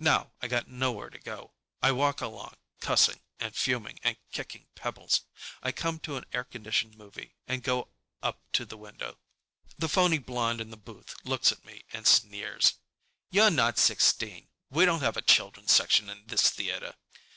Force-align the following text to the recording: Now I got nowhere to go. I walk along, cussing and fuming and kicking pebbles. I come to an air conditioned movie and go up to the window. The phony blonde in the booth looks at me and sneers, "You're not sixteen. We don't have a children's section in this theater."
Now 0.00 0.32
I 0.42 0.48
got 0.48 0.66
nowhere 0.66 1.10
to 1.10 1.18
go. 1.20 1.52
I 1.80 1.92
walk 1.92 2.20
along, 2.20 2.56
cussing 2.80 3.20
and 3.38 3.54
fuming 3.54 4.00
and 4.02 4.16
kicking 4.32 4.66
pebbles. 4.74 5.20
I 5.62 5.70
come 5.70 6.00
to 6.00 6.16
an 6.16 6.24
air 6.32 6.42
conditioned 6.42 6.98
movie 6.98 7.36
and 7.46 7.62
go 7.62 7.90
up 8.20 8.40
to 8.54 8.64
the 8.64 8.76
window. 8.76 9.16
The 9.78 9.88
phony 9.88 10.18
blonde 10.18 10.60
in 10.60 10.70
the 10.70 10.76
booth 10.76 11.14
looks 11.22 11.52
at 11.52 11.64
me 11.64 11.84
and 11.92 12.04
sneers, 12.04 12.80
"You're 13.30 13.48
not 13.52 13.78
sixteen. 13.78 14.48
We 14.70 14.86
don't 14.86 15.02
have 15.04 15.16
a 15.16 15.22
children's 15.22 15.70
section 15.70 16.10
in 16.10 16.26
this 16.26 16.50
theater." 16.50 16.96